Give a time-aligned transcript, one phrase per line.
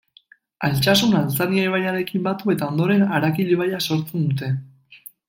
[0.67, 4.51] Altsasun Altzania ibaiarekin batu eta ondoren Arakil ibaia sortzen dute.